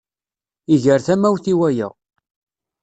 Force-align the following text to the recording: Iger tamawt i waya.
Iger 0.73 0.99
tamawt 1.07 1.45
i 1.53 1.55
waya. 1.59 1.89